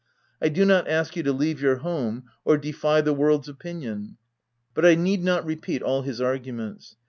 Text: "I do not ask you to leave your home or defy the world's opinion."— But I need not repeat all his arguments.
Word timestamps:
"I 0.41 0.49
do 0.49 0.65
not 0.65 0.87
ask 0.87 1.15
you 1.15 1.21
to 1.21 1.31
leave 1.31 1.61
your 1.61 1.75
home 1.75 2.23
or 2.43 2.57
defy 2.57 3.01
the 3.01 3.13
world's 3.13 3.47
opinion."— 3.47 4.17
But 4.73 4.83
I 4.83 4.95
need 4.95 5.23
not 5.23 5.45
repeat 5.45 5.83
all 5.83 6.01
his 6.01 6.19
arguments. 6.19 6.95